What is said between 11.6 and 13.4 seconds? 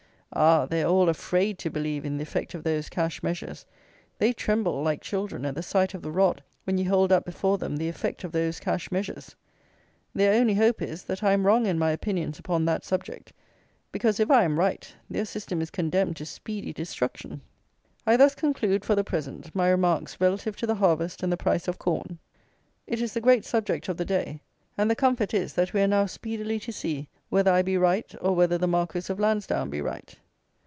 in my opinions upon that subject;